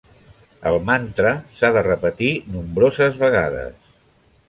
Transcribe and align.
El 0.69 0.77
mantra 0.87 1.35
s'ha 1.59 1.71
de 1.77 1.85
repetir 1.89 2.33
nombroses 2.57 3.25
vegades. 3.27 3.91